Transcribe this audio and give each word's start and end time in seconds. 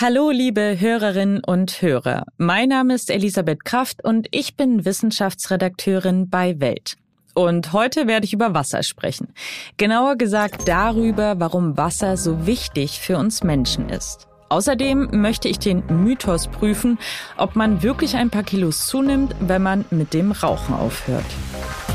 Hallo, 0.00 0.30
liebe 0.30 0.80
Hörerinnen 0.80 1.44
und 1.44 1.80
Hörer. 1.80 2.24
Mein 2.36 2.70
Name 2.70 2.96
ist 2.96 3.12
Elisabeth 3.12 3.64
Kraft 3.64 4.02
und 4.02 4.26
ich 4.32 4.56
bin 4.56 4.84
Wissenschaftsredakteurin 4.84 6.28
bei 6.28 6.58
Welt. 6.58 6.96
Und 7.32 7.72
heute 7.72 8.08
werde 8.08 8.26
ich 8.26 8.32
über 8.32 8.54
Wasser 8.54 8.82
sprechen. 8.82 9.32
Genauer 9.76 10.16
gesagt 10.16 10.66
darüber, 10.66 11.38
warum 11.38 11.76
Wasser 11.76 12.16
so 12.16 12.44
wichtig 12.44 12.98
für 12.98 13.16
uns 13.18 13.44
Menschen 13.44 13.88
ist. 13.88 14.26
Außerdem 14.48 15.10
möchte 15.12 15.46
ich 15.46 15.60
den 15.60 15.84
Mythos 15.86 16.48
prüfen, 16.48 16.98
ob 17.36 17.54
man 17.54 17.84
wirklich 17.84 18.16
ein 18.16 18.30
paar 18.30 18.42
Kilos 18.42 18.88
zunimmt, 18.88 19.36
wenn 19.38 19.62
man 19.62 19.84
mit 19.90 20.12
dem 20.12 20.32
Rauchen 20.32 20.74
aufhört. 20.74 21.24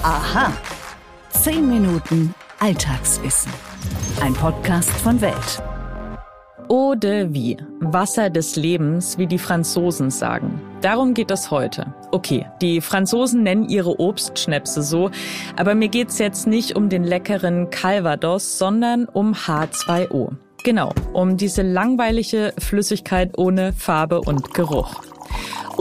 Aha. 0.03 0.53
Zehn 1.31 1.67
Minuten 1.67 2.33
Alltagswissen. 2.59 3.51
Ein 4.21 4.33
Podcast 4.35 4.89
von 4.89 5.19
Welt. 5.19 5.61
Eau 6.71 6.93
de 6.93 7.33
vie, 7.33 7.57
Wasser 7.79 8.29
des 8.29 8.55
Lebens, 8.55 9.17
wie 9.17 9.25
die 9.25 9.39
Franzosen 9.39 10.11
sagen. 10.11 10.61
Darum 10.81 11.15
geht 11.15 11.31
es 11.31 11.49
heute. 11.49 11.95
Okay, 12.11 12.45
die 12.61 12.79
Franzosen 12.79 13.41
nennen 13.41 13.67
ihre 13.67 13.99
Obstschnäpse 13.99 14.83
so, 14.83 15.09
aber 15.57 15.73
mir 15.73 15.87
geht's 15.87 16.19
jetzt 16.19 16.45
nicht 16.45 16.75
um 16.75 16.87
den 16.87 17.03
leckeren 17.03 17.71
Calvados, 17.71 18.59
sondern 18.59 19.05
um 19.05 19.33
H2O. 19.33 20.33
Genau, 20.63 20.93
um 21.11 21.37
diese 21.37 21.63
langweilige 21.63 22.53
Flüssigkeit 22.59 23.35
ohne 23.35 23.73
Farbe 23.73 24.21
und 24.21 24.53
Geruch. 24.53 25.01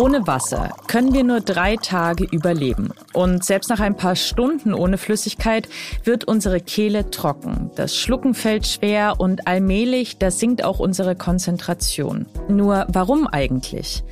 Ohne 0.01 0.29
Wasser 0.29 0.70
können 0.87 1.12
wir 1.12 1.25
nur 1.25 1.41
drei 1.41 1.75
Tage 1.75 2.23
überleben. 2.23 2.91
Und 3.15 3.43
selbst 3.43 3.69
nach 3.69 3.80
ein 3.80 3.97
paar 3.97 4.15
Stunden 4.15 4.73
ohne 4.73 4.97
Flüssigkeit 4.97 5.69
wird 6.05 6.23
unsere 6.23 6.61
Kehle 6.61 7.11
trocken. 7.11 7.73
Das 7.75 7.97
Schlucken 7.97 8.34
fällt 8.34 8.69
schwer 8.69 9.16
und 9.19 9.48
allmählich, 9.48 10.16
da 10.19 10.30
sinkt 10.30 10.62
auch 10.62 10.79
unsere 10.79 11.16
Konzentration. 11.16 12.27
Nur 12.48 12.87
warum 12.91 13.27
eigentlich? 13.27 14.05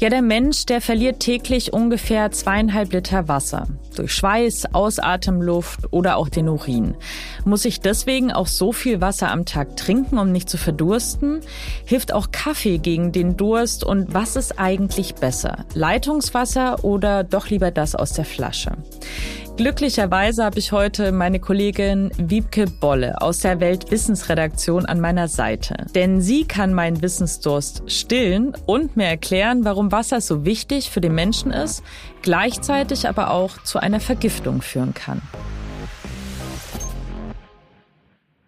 Ja, 0.00 0.08
der 0.08 0.22
Mensch, 0.22 0.66
der 0.66 0.80
verliert 0.80 1.20
täglich 1.20 1.72
ungefähr 1.72 2.32
zweieinhalb 2.32 2.92
Liter 2.92 3.28
Wasser. 3.28 3.68
Durch 3.94 4.12
Schweiß, 4.12 4.74
Ausatemluft 4.74 5.92
oder 5.92 6.16
auch 6.16 6.28
den 6.28 6.48
Urin. 6.48 6.96
Muss 7.44 7.64
ich 7.64 7.80
deswegen 7.80 8.32
auch 8.32 8.48
so 8.48 8.72
viel 8.72 9.00
Wasser 9.00 9.30
am 9.30 9.44
Tag 9.44 9.76
trinken, 9.76 10.18
um 10.18 10.32
nicht 10.32 10.48
zu 10.48 10.56
verdursten? 10.56 11.40
Hilft 11.84 12.12
auch 12.12 12.32
Kaffee 12.32 12.78
gegen 12.78 13.12
den 13.12 13.36
Durst? 13.36 13.84
Und 13.84 14.12
was 14.12 14.34
ist 14.34 14.58
eigentlich 14.58 15.14
besser? 15.14 15.27
Besser? 15.28 15.66
Leitungswasser 15.74 16.82
oder 16.84 17.22
doch 17.22 17.50
lieber 17.50 17.70
das 17.70 17.94
aus 17.94 18.14
der 18.14 18.24
Flasche? 18.24 18.72
Glücklicherweise 19.58 20.42
habe 20.42 20.58
ich 20.58 20.72
heute 20.72 21.12
meine 21.12 21.38
Kollegin 21.38 22.10
Wiebke 22.16 22.64
Bolle 22.64 23.20
aus 23.20 23.40
der 23.40 23.60
Weltwissensredaktion 23.60 24.86
an 24.86 25.00
meiner 25.00 25.28
Seite. 25.28 25.84
Denn 25.94 26.22
sie 26.22 26.46
kann 26.46 26.72
meinen 26.72 27.02
Wissensdurst 27.02 27.82
stillen 27.90 28.54
und 28.64 28.96
mir 28.96 29.04
erklären, 29.04 29.66
warum 29.66 29.92
Wasser 29.92 30.22
so 30.22 30.46
wichtig 30.46 30.88
für 30.88 31.02
den 31.02 31.14
Menschen 31.14 31.50
ist, 31.50 31.82
gleichzeitig 32.22 33.06
aber 33.06 33.30
auch 33.30 33.62
zu 33.64 33.80
einer 33.80 34.00
Vergiftung 34.00 34.62
führen 34.62 34.94
kann. 34.94 35.20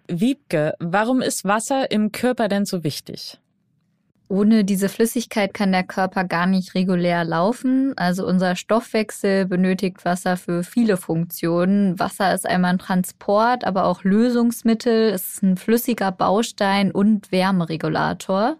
Wiebke, 0.08 0.72
warum 0.78 1.20
ist 1.20 1.44
Wasser 1.44 1.90
im 1.90 2.10
Körper 2.10 2.48
denn 2.48 2.64
so 2.64 2.84
wichtig? 2.84 3.39
Ohne 4.30 4.64
diese 4.64 4.88
Flüssigkeit 4.88 5.52
kann 5.54 5.72
der 5.72 5.82
Körper 5.82 6.22
gar 6.22 6.46
nicht 6.46 6.76
regulär 6.76 7.24
laufen. 7.24 7.94
Also 7.96 8.24
unser 8.24 8.54
Stoffwechsel 8.54 9.44
benötigt 9.44 10.04
Wasser 10.04 10.36
für 10.36 10.62
viele 10.62 10.96
Funktionen. 10.96 11.98
Wasser 11.98 12.32
ist 12.32 12.46
einmal 12.46 12.74
ein 12.74 12.78
Transport, 12.78 13.64
aber 13.64 13.86
auch 13.86 14.04
Lösungsmittel. 14.04 15.10
Es 15.10 15.32
ist 15.32 15.42
ein 15.42 15.56
flüssiger 15.56 16.12
Baustein 16.12 16.92
und 16.92 17.32
Wärmeregulator. 17.32 18.56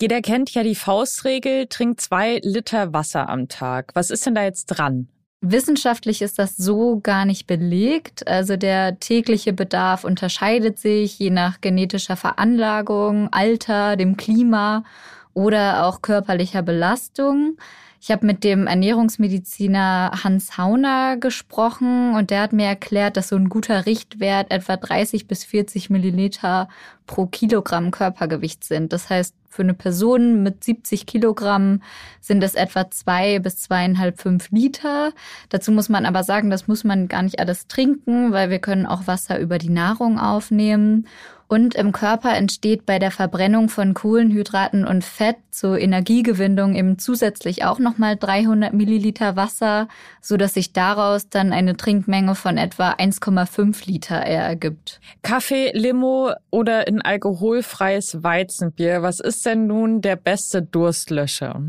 Jeder 0.00 0.22
kennt 0.22 0.54
ja 0.54 0.62
die 0.62 0.74
Faustregel, 0.74 1.66
trinkt 1.66 2.00
zwei 2.00 2.40
Liter 2.42 2.94
Wasser 2.94 3.28
am 3.28 3.48
Tag. 3.48 3.90
Was 3.92 4.08
ist 4.08 4.24
denn 4.24 4.34
da 4.34 4.44
jetzt 4.44 4.68
dran? 4.68 5.08
Wissenschaftlich 5.42 6.20
ist 6.20 6.38
das 6.38 6.56
so 6.58 7.00
gar 7.00 7.24
nicht 7.24 7.46
belegt. 7.46 8.28
Also 8.28 8.56
der 8.56 9.00
tägliche 9.00 9.54
Bedarf 9.54 10.04
unterscheidet 10.04 10.78
sich 10.78 11.18
je 11.18 11.30
nach 11.30 11.62
genetischer 11.62 12.16
Veranlagung, 12.16 13.32
Alter, 13.32 13.96
dem 13.96 14.18
Klima 14.18 14.84
oder 15.32 15.86
auch 15.86 16.02
körperlicher 16.02 16.60
Belastung. 16.60 17.56
Ich 18.02 18.10
habe 18.10 18.26
mit 18.26 18.44
dem 18.44 18.66
Ernährungsmediziner 18.66 20.12
Hans 20.24 20.58
Hauner 20.58 21.16
gesprochen 21.18 22.14
und 22.14 22.30
der 22.30 22.42
hat 22.42 22.52
mir 22.52 22.66
erklärt, 22.66 23.16
dass 23.16 23.28
so 23.28 23.36
ein 23.36 23.48
guter 23.48 23.86
Richtwert 23.86 24.50
etwa 24.50 24.76
30 24.76 25.26
bis 25.26 25.44
40 25.44 25.90
Milliliter 25.90 26.68
pro 27.06 27.26
Kilogramm 27.26 27.90
Körpergewicht 27.90 28.64
sind. 28.64 28.92
Das 28.92 29.08
heißt, 29.10 29.34
für 29.50 29.62
eine 29.62 29.74
Person 29.74 30.44
mit 30.44 30.62
70 30.62 31.06
Kilogramm 31.06 31.82
sind 32.20 32.42
es 32.42 32.54
etwa 32.54 32.88
zwei 32.90 33.40
bis 33.40 33.58
zweieinhalb, 33.58 34.20
fünf 34.20 34.50
Liter. 34.52 35.12
Dazu 35.48 35.72
muss 35.72 35.88
man 35.88 36.06
aber 36.06 36.22
sagen, 36.22 36.50
das 36.50 36.68
muss 36.68 36.84
man 36.84 37.08
gar 37.08 37.22
nicht 37.22 37.40
alles 37.40 37.66
trinken, 37.66 38.32
weil 38.32 38.48
wir 38.48 38.60
können 38.60 38.86
auch 38.86 39.08
Wasser 39.08 39.40
über 39.40 39.58
die 39.58 39.70
Nahrung 39.70 40.20
aufnehmen. 40.20 41.06
Und 41.50 41.74
im 41.74 41.90
Körper 41.90 42.36
entsteht 42.36 42.86
bei 42.86 43.00
der 43.00 43.10
Verbrennung 43.10 43.68
von 43.68 43.92
Kohlenhydraten 43.92 44.86
und 44.86 45.02
Fett 45.02 45.36
zur 45.50 45.80
Energiegewinnung 45.80 46.76
eben 46.76 46.96
zusätzlich 47.00 47.64
auch 47.64 47.80
nochmal 47.80 48.16
300 48.16 48.72
Milliliter 48.72 49.34
Wasser, 49.34 49.88
so 50.20 50.36
dass 50.36 50.54
sich 50.54 50.72
daraus 50.72 51.28
dann 51.28 51.52
eine 51.52 51.76
Trinkmenge 51.76 52.36
von 52.36 52.56
etwa 52.56 52.92
1,5 52.92 53.84
Liter 53.84 54.14
ergibt. 54.14 55.00
Kaffee, 55.22 55.72
Limo 55.74 56.30
oder 56.50 56.86
ein 56.86 57.02
alkoholfreies 57.02 58.22
Weizenbier, 58.22 59.02
was 59.02 59.18
ist 59.18 59.39
denn 59.46 59.66
nun 59.66 60.00
der 60.00 60.16
beste 60.16 60.62
Durstlöscher? 60.62 61.62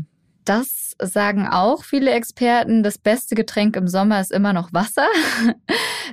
Das 0.44 0.96
sagen 1.00 1.46
auch 1.46 1.84
viele 1.84 2.10
Experten. 2.10 2.82
Das 2.82 2.98
beste 2.98 3.34
Getränk 3.34 3.76
im 3.76 3.86
Sommer 3.86 4.20
ist 4.20 4.32
immer 4.32 4.52
noch 4.52 4.72
Wasser. 4.72 5.06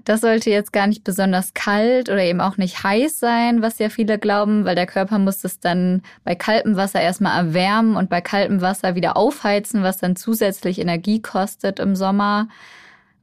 Das 0.06 0.22
sollte 0.22 0.50
jetzt 0.50 0.72
gar 0.72 0.88
nicht 0.88 1.04
besonders 1.04 1.54
kalt 1.54 2.10
oder 2.10 2.24
eben 2.24 2.40
auch 2.40 2.58
nicht 2.58 2.84
heiß 2.84 3.20
sein, 3.20 3.62
was 3.62 3.80
ja 3.80 3.90
viele 3.90 4.18
glauben, 4.18 4.64
weil 4.64 4.76
der 4.76 4.86
Körper 4.86 5.20
muss 5.20 5.44
es 5.44 5.60
dann 5.60 6.04
bei 6.24 6.36
kaltem 6.36 6.78
Wasser 6.78 7.02
erstmal 7.02 7.38
erwärmen 7.38 7.98
und 7.98 8.10
bei 8.10 8.22
kaltem 8.22 8.62
Wasser 8.62 8.96
wieder 8.96 9.18
aufheizen, 9.18 9.84
was 9.84 9.98
dann 9.98 10.16
zusätzlich 10.16 10.80
Energie 10.80 11.22
kostet 11.22 11.80
im 11.80 11.96
Sommer. 11.96 12.48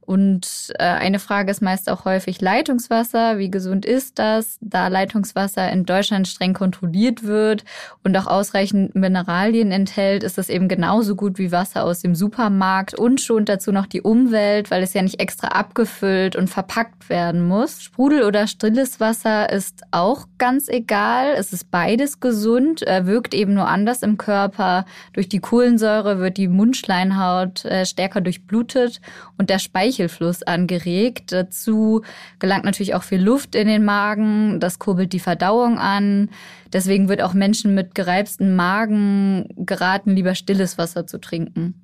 Und 0.07 0.71
äh, 0.79 0.85
eine 0.85 1.19
Frage 1.19 1.51
ist 1.51 1.61
meist 1.61 1.89
auch 1.89 2.05
häufig 2.05 2.39
Leitungswasser. 2.39 3.39
Wie 3.39 3.51
gesund 3.51 3.85
ist 3.85 4.19
das? 4.19 4.57
Da 4.61 4.87
Leitungswasser 4.87 5.69
in 5.69 5.83
Deutschland 5.83 6.29
streng 6.29 6.53
kontrolliert 6.53 7.25
wird 7.25 7.65
und 8.05 8.15
auch 8.15 8.25
ausreichend 8.25 8.95
Mineralien 8.95 9.69
enthält, 9.73 10.23
ist 10.23 10.37
das 10.37 10.47
eben 10.47 10.69
genauso 10.69 11.17
gut 11.17 11.37
wie 11.37 11.51
Wasser 11.51 11.83
aus 11.83 11.99
dem 11.99 12.15
Supermarkt 12.15 12.93
und 12.97 13.19
schont 13.19 13.49
dazu 13.49 13.73
noch 13.73 13.85
die 13.85 14.01
Umwelt, 14.01 14.71
weil 14.71 14.81
es 14.81 14.93
ja 14.93 15.01
nicht 15.01 15.19
extra 15.19 15.49
abgefüllt 15.49 16.37
und 16.37 16.49
verpackt 16.49 17.09
werden 17.09 17.45
muss. 17.45 17.83
Sprudel 17.83 18.23
oder 18.23 18.47
stilles 18.47 19.01
Wasser 19.01 19.51
ist 19.51 19.83
auch 19.91 20.25
ganz 20.37 20.69
egal. 20.69 21.33
Es 21.37 21.51
ist 21.51 21.69
beides 21.69 22.21
gesund, 22.21 22.79
wirkt 22.79 23.33
eben 23.33 23.53
nur 23.53 23.67
anders 23.67 24.03
im 24.03 24.17
Körper. 24.17 24.85
Durch 25.11 25.27
die 25.27 25.39
Kohlensäure 25.39 26.19
wird 26.19 26.37
die 26.37 26.47
Mundschleinhaut 26.47 27.65
äh, 27.65 27.85
stärker 27.85 28.21
durchblutet 28.21 29.01
und 29.37 29.49
der 29.49 29.59
Speichel 29.59 29.96
Speichelfluss 29.97 30.43
angeregt. 30.43 31.31
Dazu 31.31 32.01
gelangt 32.39 32.65
natürlich 32.65 32.93
auch 32.95 33.03
viel 33.03 33.21
Luft 33.21 33.55
in 33.55 33.67
den 33.67 33.83
Magen. 33.83 34.59
Das 34.59 34.79
kurbelt 34.79 35.13
die 35.13 35.19
Verdauung 35.19 35.79
an. 35.79 36.29
Deswegen 36.71 37.09
wird 37.09 37.21
auch 37.21 37.33
Menschen 37.33 37.73
mit 37.73 37.95
gereibsten 37.95 38.55
Magen 38.55 39.47
geraten, 39.57 40.15
lieber 40.15 40.35
stilles 40.35 40.77
Wasser 40.77 41.07
zu 41.07 41.19
trinken. 41.19 41.81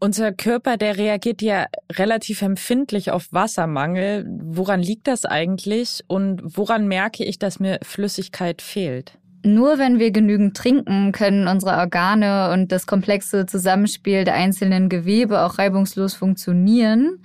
Unser 0.00 0.32
Körper, 0.32 0.76
der 0.76 0.98
reagiert 0.98 1.40
ja 1.42 1.66
relativ 1.92 2.42
empfindlich 2.42 3.10
auf 3.10 3.32
Wassermangel. 3.32 4.26
Woran 4.28 4.80
liegt 4.80 5.08
das 5.08 5.24
eigentlich 5.24 6.04
und 6.06 6.42
woran 6.44 6.86
merke 6.86 7.24
ich, 7.24 7.38
dass 7.38 7.58
mir 7.58 7.78
Flüssigkeit 7.82 8.62
fehlt? 8.62 9.18
Nur 9.44 9.78
wenn 9.78 9.98
wir 9.98 10.10
genügend 10.10 10.56
trinken, 10.56 11.12
können 11.12 11.46
unsere 11.46 11.76
Organe 11.76 12.50
und 12.52 12.72
das 12.72 12.86
komplexe 12.86 13.46
Zusammenspiel 13.46 14.24
der 14.24 14.34
einzelnen 14.34 14.88
Gewebe 14.88 15.42
auch 15.42 15.58
reibungslos 15.58 16.14
funktionieren. 16.14 17.20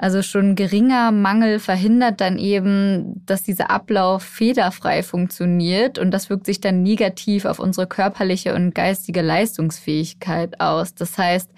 Also 0.00 0.22
schon 0.22 0.54
geringer 0.54 1.10
Mangel 1.10 1.58
verhindert 1.58 2.20
dann 2.20 2.38
eben, 2.38 3.20
dass 3.26 3.42
dieser 3.42 3.68
Ablauf 3.70 4.22
fehlerfrei 4.22 5.02
funktioniert 5.02 5.98
und 5.98 6.12
das 6.12 6.30
wirkt 6.30 6.46
sich 6.46 6.60
dann 6.60 6.84
negativ 6.84 7.44
auf 7.44 7.58
unsere 7.58 7.88
körperliche 7.88 8.54
und 8.54 8.76
geistige 8.76 9.22
Leistungsfähigkeit 9.22 10.60
aus. 10.60 10.94
Das 10.94 11.18
heißt, 11.18 11.50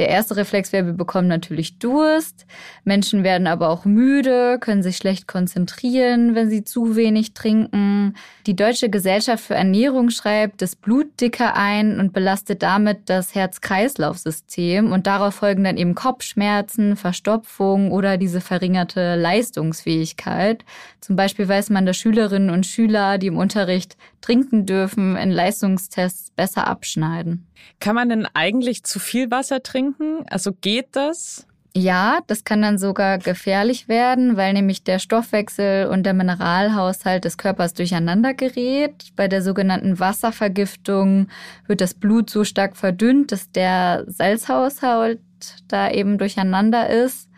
der 0.00 0.08
erste 0.08 0.36
Reflex 0.36 0.72
wäre, 0.72 0.86
wir 0.86 0.92
bekommen 0.94 1.28
natürlich 1.28 1.78
Durst. 1.78 2.46
Menschen 2.84 3.22
werden 3.22 3.46
aber 3.46 3.68
auch 3.68 3.84
müde, 3.84 4.58
können 4.58 4.82
sich 4.82 4.96
schlecht 4.96 5.28
konzentrieren, 5.28 6.34
wenn 6.34 6.48
sie 6.48 6.64
zu 6.64 6.96
wenig 6.96 7.34
trinken. 7.34 8.14
Die 8.46 8.56
Deutsche 8.56 8.88
Gesellschaft 8.88 9.44
für 9.44 9.54
Ernährung 9.54 10.08
schreibt 10.08 10.62
das 10.62 10.74
Blut 10.74 11.20
dicker 11.20 11.54
ein 11.54 12.00
und 12.00 12.14
belastet 12.14 12.62
damit 12.62 13.10
das 13.10 13.34
Herz-Kreislauf-System 13.34 14.90
und 14.90 15.06
darauf 15.06 15.34
folgen 15.34 15.64
dann 15.64 15.76
eben 15.76 15.94
Kopfschmerzen, 15.94 16.96
Verstopfung, 16.96 17.92
oder 17.92 18.16
diese 18.16 18.40
verringerte 18.40 19.16
Leistungsfähigkeit. 19.16 20.64
Zum 21.02 21.14
Beispiel 21.14 21.46
weiß 21.46 21.68
man, 21.68 21.84
dass 21.84 21.98
Schülerinnen 21.98 22.48
und 22.48 22.64
Schüler, 22.64 23.18
die 23.18 23.26
im 23.26 23.36
Unterricht 23.36 23.98
trinken 24.22 24.64
dürfen, 24.64 25.16
in 25.16 25.30
Leistungstests 25.30 26.30
besser 26.30 26.66
abschneiden. 26.66 27.49
Kann 27.78 27.94
man 27.94 28.08
denn 28.08 28.26
eigentlich 28.34 28.84
zu 28.84 28.98
viel 28.98 29.30
Wasser 29.30 29.62
trinken? 29.62 30.24
Also 30.28 30.52
geht 30.52 30.88
das? 30.92 31.46
Ja, 31.76 32.18
das 32.26 32.42
kann 32.42 32.62
dann 32.62 32.78
sogar 32.78 33.18
gefährlich 33.18 33.86
werden, 33.86 34.36
weil 34.36 34.52
nämlich 34.54 34.82
der 34.82 34.98
Stoffwechsel 34.98 35.86
und 35.86 36.02
der 36.04 36.14
Mineralhaushalt 36.14 37.24
des 37.24 37.38
Körpers 37.38 37.74
durcheinander 37.74 38.34
gerät. 38.34 39.10
Bei 39.14 39.28
der 39.28 39.40
sogenannten 39.40 40.00
Wasservergiftung 40.00 41.28
wird 41.68 41.80
das 41.80 41.94
Blut 41.94 42.28
so 42.28 42.42
stark 42.42 42.76
verdünnt, 42.76 43.30
dass 43.30 43.52
der 43.52 44.04
Salzhaushalt 44.08 45.20
da 45.68 45.90
eben 45.90 46.18
durcheinander 46.18 46.90
ist. 46.90 47.28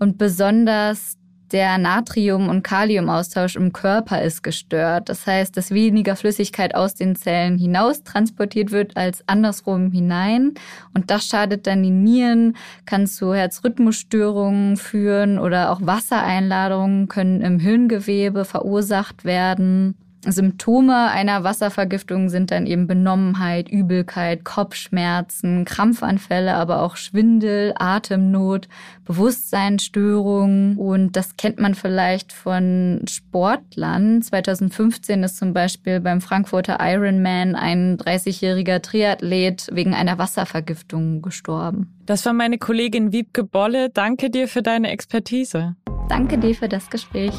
Und 0.00 0.18
besonders 0.18 1.16
der 1.52 1.78
Natrium- 1.78 2.48
und 2.48 2.62
Kaliumaustausch 2.62 3.56
im 3.56 3.72
Körper 3.72 4.22
ist 4.22 4.42
gestört. 4.42 5.08
Das 5.08 5.26
heißt, 5.26 5.56
dass 5.56 5.70
weniger 5.70 6.16
Flüssigkeit 6.16 6.74
aus 6.74 6.94
den 6.94 7.16
Zellen 7.16 7.58
hinaus 7.58 8.02
transportiert 8.02 8.70
wird 8.70 8.96
als 8.96 9.22
andersrum 9.26 9.90
hinein. 9.90 10.54
Und 10.94 11.10
das 11.10 11.26
schadet 11.26 11.66
dann 11.66 11.82
die 11.82 11.90
Nieren, 11.90 12.56
kann 12.86 13.06
zu 13.06 13.34
Herzrhythmusstörungen 13.34 14.76
führen 14.76 15.38
oder 15.38 15.70
auch 15.70 15.80
Wassereinladungen 15.82 17.08
können 17.08 17.40
im 17.40 17.58
Hirngewebe 17.58 18.44
verursacht 18.44 19.24
werden. 19.24 19.96
Symptome 20.26 21.10
einer 21.10 21.44
Wasservergiftung 21.44 22.28
sind 22.28 22.50
dann 22.50 22.66
eben 22.66 22.86
Benommenheit, 22.86 23.68
Übelkeit, 23.68 24.44
Kopfschmerzen, 24.44 25.64
Krampfanfälle, 25.64 26.54
aber 26.54 26.82
auch 26.82 26.96
Schwindel, 26.96 27.72
Atemnot, 27.78 28.68
Bewusstseinsstörungen. 29.04 30.76
Und 30.76 31.16
das 31.16 31.36
kennt 31.36 31.58
man 31.58 31.74
vielleicht 31.74 32.32
von 32.32 33.02
Sportlern. 33.08 34.20
2015 34.20 35.22
ist 35.22 35.38
zum 35.38 35.52
Beispiel 35.52 36.00
beim 36.00 36.20
Frankfurter 36.20 36.78
Ironman 36.80 37.54
ein 37.54 37.96
30-jähriger 37.96 38.82
Triathlet 38.82 39.68
wegen 39.72 39.94
einer 39.94 40.18
Wasservergiftung 40.18 41.22
gestorben. 41.22 41.96
Das 42.04 42.26
war 42.26 42.32
meine 42.32 42.58
Kollegin 42.58 43.12
Wiebke 43.12 43.44
Bolle. 43.44 43.88
Danke 43.88 44.30
dir 44.30 44.48
für 44.48 44.62
deine 44.62 44.90
Expertise. 44.90 45.76
Danke 46.08 46.38
dir 46.38 46.54
für 46.54 46.68
das 46.68 46.90
Gespräch. 46.90 47.32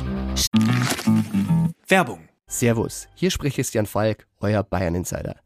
Werbung 1.87 2.30
Servus, 2.51 3.07
hier 3.15 3.31
spricht 3.31 3.55
Christian 3.55 3.85
Falk, 3.85 4.27
euer 4.41 4.61
Bayern 4.61 4.93
Insider. 4.93 5.37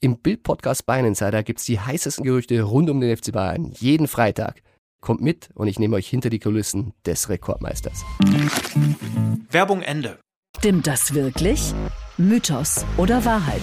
Im 0.00 0.18
Bild-Podcast 0.18 0.84
Bayern 0.84 1.06
Insider 1.06 1.44
gibt's 1.44 1.64
die 1.64 1.78
heißesten 1.78 2.24
Gerüchte 2.24 2.60
rund 2.62 2.90
um 2.90 3.00
den 3.00 3.16
FC 3.16 3.30
Bayern 3.30 3.70
jeden 3.78 4.08
Freitag. 4.08 4.60
Kommt 5.00 5.20
mit 5.20 5.50
und 5.54 5.68
ich 5.68 5.78
nehme 5.78 5.94
euch 5.94 6.08
hinter 6.08 6.28
die 6.28 6.40
Kulissen 6.40 6.92
des 7.06 7.28
Rekordmeisters. 7.28 8.04
Werbung 9.48 9.82
Ende. 9.82 10.18
Stimmt 10.58 10.88
das 10.88 11.14
wirklich? 11.14 11.72
Mythos 12.18 12.84
oder 12.96 13.24
Wahrheit? 13.24 13.62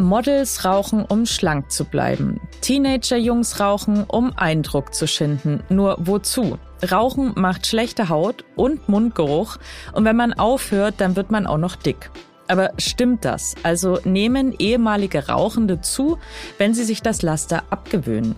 Models 0.00 0.64
rauchen, 0.64 1.04
um 1.04 1.26
schlank 1.26 1.70
zu 1.70 1.84
bleiben. 1.84 2.40
Teenager-Jungs 2.60 3.60
rauchen, 3.60 4.04
um 4.04 4.32
Eindruck 4.36 4.94
zu 4.94 5.06
schinden. 5.06 5.62
Nur 5.68 5.96
wozu? 6.00 6.58
Rauchen 6.90 7.32
macht 7.36 7.66
schlechte 7.66 8.08
Haut 8.08 8.44
und 8.56 8.88
Mundgeruch 8.88 9.58
und 9.92 10.04
wenn 10.04 10.16
man 10.16 10.32
aufhört, 10.32 10.94
dann 10.98 11.16
wird 11.16 11.30
man 11.30 11.46
auch 11.46 11.58
noch 11.58 11.76
dick. 11.76 12.10
Aber 12.48 12.72
stimmt 12.78 13.24
das? 13.24 13.54
Also 13.62 14.00
nehmen 14.04 14.54
ehemalige 14.58 15.28
Rauchende 15.28 15.80
zu, 15.80 16.18
wenn 16.58 16.74
sie 16.74 16.84
sich 16.84 17.00
das 17.00 17.22
Laster 17.22 17.62
abgewöhnen? 17.70 18.34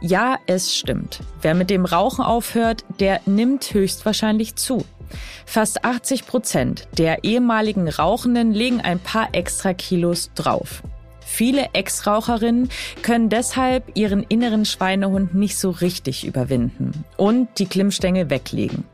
Ja, 0.00 0.38
es 0.46 0.76
stimmt. 0.76 1.20
Wer 1.40 1.54
mit 1.54 1.70
dem 1.70 1.84
Rauchen 1.84 2.24
aufhört, 2.24 2.84
der 3.00 3.20
nimmt 3.26 3.72
höchstwahrscheinlich 3.72 4.54
zu. 4.54 4.84
Fast 5.46 5.84
80 5.84 6.26
Prozent 6.26 6.88
der 6.98 7.24
ehemaligen 7.24 7.88
Rauchenden 7.88 8.52
legen 8.52 8.80
ein 8.80 8.98
paar 8.98 9.28
extra 9.32 9.74
Kilos 9.74 10.30
drauf. 10.34 10.82
Viele 11.24 11.70
Ex-Raucherinnen 11.72 12.68
können 13.02 13.28
deshalb 13.28 13.96
ihren 13.96 14.22
inneren 14.22 14.64
Schweinehund 14.64 15.34
nicht 15.34 15.58
so 15.58 15.70
richtig 15.70 16.24
überwinden 16.24 17.04
und 17.16 17.48
die 17.58 17.66
Klimmstängel 17.66 18.30
weglegen. 18.30 18.84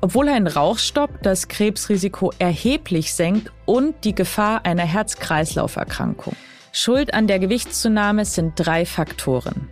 Obwohl 0.00 0.28
ein 0.28 0.48
Rauchstopp 0.48 1.22
das 1.22 1.48
Krebsrisiko 1.48 2.32
erheblich 2.38 3.14
senkt 3.14 3.52
und 3.64 3.94
die 4.04 4.14
Gefahr 4.14 4.66
einer 4.66 4.82
Herz-Kreislauf-Erkrankung. 4.82 6.34
Schuld 6.72 7.14
an 7.14 7.26
der 7.26 7.38
Gewichtszunahme 7.38 8.24
sind 8.24 8.54
drei 8.56 8.84
Faktoren. 8.84 9.68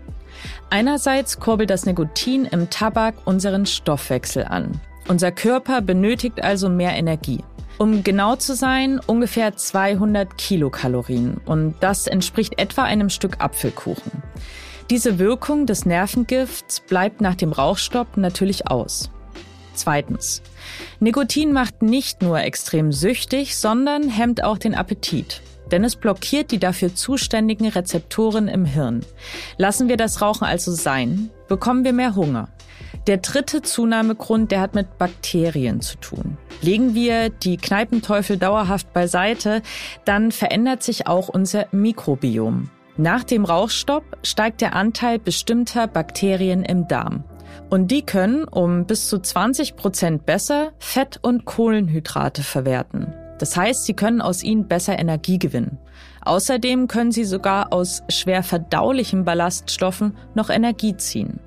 Einerseits 0.70 1.40
kurbelt 1.40 1.70
das 1.70 1.84
Nikotin 1.84 2.44
im 2.44 2.70
Tabak 2.70 3.14
unseren 3.26 3.66
Stoffwechsel 3.66 4.44
an. 4.44 4.80
Unser 5.10 5.32
Körper 5.32 5.80
benötigt 5.80 6.44
also 6.44 6.68
mehr 6.68 6.94
Energie. 6.96 7.42
Um 7.78 8.04
genau 8.04 8.36
zu 8.36 8.54
sein, 8.54 9.00
ungefähr 9.04 9.56
200 9.56 10.38
Kilokalorien. 10.38 11.38
Und 11.46 11.74
das 11.80 12.06
entspricht 12.06 12.60
etwa 12.60 12.84
einem 12.84 13.10
Stück 13.10 13.40
Apfelkuchen. 13.40 14.22
Diese 14.88 15.18
Wirkung 15.18 15.66
des 15.66 15.84
Nervengifts 15.84 16.78
bleibt 16.78 17.20
nach 17.20 17.34
dem 17.34 17.50
Rauchstopp 17.50 18.18
natürlich 18.18 18.68
aus. 18.68 19.10
Zweitens. 19.74 20.42
Nikotin 21.00 21.52
macht 21.52 21.82
nicht 21.82 22.22
nur 22.22 22.38
extrem 22.38 22.92
süchtig, 22.92 23.56
sondern 23.56 24.08
hemmt 24.08 24.44
auch 24.44 24.58
den 24.58 24.76
Appetit. 24.76 25.42
Denn 25.72 25.82
es 25.82 25.96
blockiert 25.96 26.52
die 26.52 26.58
dafür 26.60 26.94
zuständigen 26.94 27.66
Rezeptoren 27.66 28.46
im 28.46 28.64
Hirn. 28.64 29.04
Lassen 29.56 29.88
wir 29.88 29.96
das 29.96 30.22
Rauchen 30.22 30.44
also 30.44 30.70
sein, 30.70 31.30
bekommen 31.48 31.82
wir 31.82 31.92
mehr 31.92 32.14
Hunger. 32.14 32.48
Der 33.06 33.16
dritte 33.16 33.62
Zunahmegrund, 33.62 34.52
der 34.52 34.60
hat 34.60 34.74
mit 34.74 34.98
Bakterien 34.98 35.80
zu 35.80 35.96
tun. 35.98 36.36
Legen 36.60 36.94
wir 36.94 37.30
die 37.30 37.56
Kneipenteufel 37.56 38.36
dauerhaft 38.36 38.92
beiseite, 38.92 39.62
dann 40.04 40.32
verändert 40.32 40.82
sich 40.82 41.06
auch 41.06 41.28
unser 41.28 41.66
Mikrobiom. 41.72 42.68
Nach 42.96 43.24
dem 43.24 43.46
Rauchstopp 43.46 44.04
steigt 44.22 44.60
der 44.60 44.74
Anteil 44.74 45.18
bestimmter 45.18 45.86
Bakterien 45.86 46.62
im 46.62 46.86
Darm. 46.86 47.24
Und 47.70 47.90
die 47.90 48.02
können 48.02 48.44
um 48.44 48.84
bis 48.84 49.08
zu 49.08 49.18
20 49.18 49.76
Prozent 49.76 50.26
besser 50.26 50.72
Fett- 50.78 51.18
und 51.22 51.46
Kohlenhydrate 51.46 52.42
verwerten. 52.42 53.14
Das 53.38 53.56
heißt, 53.56 53.86
sie 53.86 53.94
können 53.94 54.20
aus 54.20 54.42
ihnen 54.42 54.68
besser 54.68 54.98
Energie 54.98 55.38
gewinnen. 55.38 55.78
Außerdem 56.22 56.88
können 56.88 57.10
sie 57.10 57.24
sogar 57.24 57.72
aus 57.72 58.02
schwer 58.10 58.42
verdaulichen 58.42 59.24
Ballaststoffen 59.24 60.14
noch 60.34 60.50
Energie 60.50 60.94
ziehen. 60.96 61.40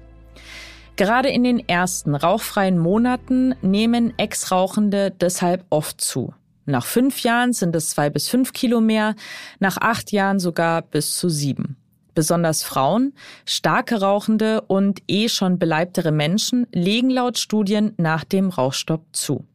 Gerade 0.95 1.29
in 1.29 1.43
den 1.43 1.67
ersten 1.67 2.13
rauchfreien 2.13 2.77
Monaten 2.77 3.55
nehmen 3.63 4.13
Ex-Rauchende 4.17 5.09
deshalb 5.09 5.65
oft 5.71 5.99
zu. 5.99 6.33
Nach 6.65 6.85
fünf 6.85 7.23
Jahren 7.23 7.51
sind 7.51 7.75
es 7.75 7.89
zwei 7.89 8.11
bis 8.11 8.27
fünf 8.29 8.53
Kilo 8.53 8.79
mehr, 8.79 9.15
nach 9.59 9.77
acht 9.77 10.11
Jahren 10.11 10.39
sogar 10.39 10.83
bis 10.83 11.17
zu 11.17 11.29
sieben. 11.29 11.77
Besonders 12.13 12.61
Frauen, 12.61 13.13
starke 13.43 14.01
Rauchende 14.01 14.61
und 14.61 15.01
eh 15.07 15.29
schon 15.29 15.57
beleibtere 15.57 16.11
Menschen 16.11 16.67
legen 16.71 17.09
laut 17.09 17.39
Studien 17.39 17.93
nach 17.97 18.23
dem 18.23 18.49
Rauchstopp 18.49 19.03
zu. 19.13 19.45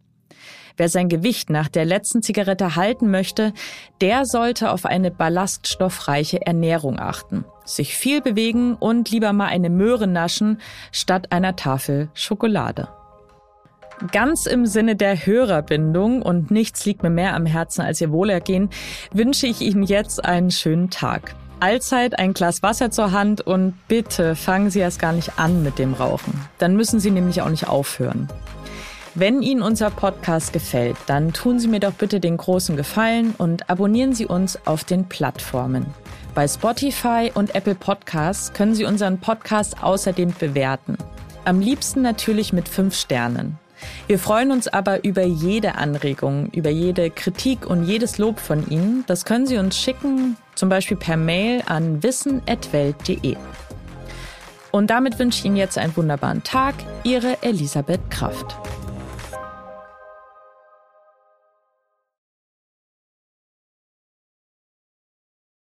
Wer 0.79 0.89
sein 0.89 1.09
Gewicht 1.09 1.51
nach 1.51 1.67
der 1.67 1.85
letzten 1.85 2.23
Zigarette 2.23 2.77
halten 2.77 3.11
möchte, 3.11 3.53
der 4.01 4.25
sollte 4.25 4.71
auf 4.71 4.87
eine 4.87 5.11
ballaststoffreiche 5.11 6.47
Ernährung 6.47 7.01
achten, 7.01 7.45
sich 7.65 7.97
viel 7.97 8.23
bewegen 8.23 8.77
und 8.77 9.11
lieber 9.11 9.33
mal 9.33 9.49
eine 9.49 9.71
Möhre 9.71 10.07
naschen 10.07 10.61
statt 10.93 11.33
einer 11.33 11.57
Tafel 11.57 12.11
Schokolade. 12.15 12.89
Ganz 14.13 14.47
im 14.47 14.67
Sinne 14.67 14.95
der 14.95 15.27
Hörerbindung 15.27 16.23
und 16.23 16.53
nichts 16.53 16.87
liegt 16.87 17.03
mir 17.03 17.11
mehr 17.11 17.35
am 17.35 17.45
Herzen 17.45 17.83
als 17.83 18.01
ihr 18.01 18.13
Wohlergehen, 18.13 18.71
wünsche 19.13 19.49
ich 19.49 19.61
Ihnen 19.61 19.83
jetzt 19.83 20.25
einen 20.25 20.53
schönen 20.53 20.91
Tag. 20.91 21.35
Allzeit 21.59 22.17
ein 22.21 22.35
Glas 22.35 22.63
Wasser 22.63 22.93
zur 22.93 23.11
Hand 23.11 23.41
und 23.41 23.75
bitte 23.89 24.37
fangen 24.37 24.71
Sie 24.71 24.79
erst 24.79 25.01
gar 25.01 25.13
nicht 25.13 25.41
an 25.41 25.65
mit 25.65 25.81
dem 25.81 25.95
Rauchen. 25.95 26.41
Dann 26.59 26.77
müssen 26.77 27.01
Sie 27.01 27.11
nämlich 27.11 27.43
auch 27.43 27.49
nicht 27.49 27.67
aufhören. 27.67 28.29
Wenn 29.15 29.43
Ihnen 29.43 29.63
unser 29.63 29.91
Podcast 29.91 30.53
gefällt, 30.53 30.97
dann 31.07 31.33
tun 31.33 31.59
Sie 31.59 31.69
mir 31.69 31.81
doch 31.81 31.93
bitte 31.93 32.21
den 32.21 32.37
großen 32.37 32.77
Gefallen 32.77 33.35
und 33.39 33.69
abonnieren 33.71 34.15
Sie 34.15 34.27
uns 34.27 34.59
auf 34.67 34.85
den 34.85 35.07
Plattformen. 35.07 35.87
Bei 36.35 36.47
Spotify 36.47 37.33
und 37.35 37.55
Apple 37.55 37.75
Podcasts 37.75 38.53
können 38.53 38.75
Sie 38.75 38.85
unseren 38.85 39.19
Podcast 39.19 39.83
außerdem 39.83 40.35
bewerten. 40.39 40.99
Am 41.45 41.61
liebsten 41.61 42.03
natürlich 42.03 42.53
mit 42.53 42.69
fünf 42.69 42.95
Sternen. 42.95 43.59
Wir 44.07 44.19
freuen 44.19 44.51
uns 44.51 44.69
aber 44.69 45.05
über 45.05 45.23
jede 45.23 45.77
Anregung, 45.77 46.51
über 46.53 46.71
jede 46.71 47.11
Kritik 47.11 47.67
und 47.67 47.85
jedes 47.85 48.19
Lob 48.19 48.39
von 48.39 48.69
Ihnen. 48.69 49.05
Das 49.07 49.25
können 49.25 49.47
Sie 49.47 49.57
uns 49.57 49.79
schicken, 49.79 50.37
zum 50.55 50.69
Beispiel 50.69 50.97
per 50.97 51.17
Mail 51.17 51.63
an 51.67 52.03
wissen.welt.de. 52.03 53.37
Und 54.71 54.91
damit 54.91 55.19
wünsche 55.19 55.39
ich 55.39 55.45
Ihnen 55.47 55.57
jetzt 55.57 55.79
einen 55.79 55.97
wunderbaren 55.97 56.43
Tag. 56.43 56.75
Ihre 57.03 57.43
Elisabeth 57.43 58.11
Kraft. 58.11 58.57